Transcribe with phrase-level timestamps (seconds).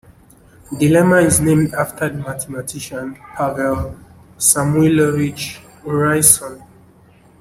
[0.79, 3.99] The lemma is named after the mathematician Pavel
[4.39, 6.65] Samuilovich Urysohn.